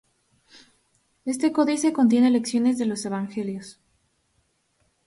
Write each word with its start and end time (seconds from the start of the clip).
Este 1.25 1.51
códice 1.51 1.93
contiene 1.93 2.31
lecciones 2.31 2.79
de 2.79 2.87
los 2.87 3.05
evangelios. 3.05 3.79